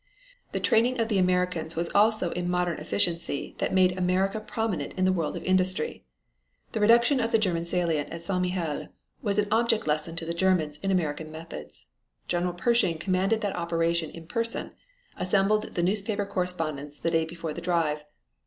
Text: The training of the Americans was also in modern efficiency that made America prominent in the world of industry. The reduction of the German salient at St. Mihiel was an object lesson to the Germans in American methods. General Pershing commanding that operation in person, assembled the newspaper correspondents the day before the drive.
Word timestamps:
The 0.51 0.59
training 0.59 0.99
of 0.99 1.09
the 1.09 1.19
Americans 1.19 1.75
was 1.75 1.89
also 1.89 2.31
in 2.31 2.49
modern 2.49 2.79
efficiency 2.79 3.53
that 3.59 3.71
made 3.71 3.95
America 3.95 4.39
prominent 4.39 4.93
in 4.93 5.05
the 5.05 5.13
world 5.13 5.35
of 5.37 5.43
industry. 5.43 6.07
The 6.71 6.79
reduction 6.79 7.19
of 7.19 7.31
the 7.31 7.37
German 7.37 7.65
salient 7.65 8.09
at 8.09 8.23
St. 8.23 8.41
Mihiel 8.41 8.87
was 9.21 9.37
an 9.37 9.47
object 9.51 9.85
lesson 9.85 10.15
to 10.15 10.25
the 10.25 10.33
Germans 10.33 10.79
in 10.79 10.89
American 10.89 11.31
methods. 11.31 11.85
General 12.27 12.53
Pershing 12.55 12.97
commanding 12.97 13.41
that 13.41 13.55
operation 13.55 14.09
in 14.09 14.25
person, 14.25 14.71
assembled 15.17 15.75
the 15.75 15.83
newspaper 15.83 16.25
correspondents 16.25 16.97
the 16.99 17.11
day 17.11 17.23
before 17.23 17.53
the 17.53 17.61
drive. 17.61 18.03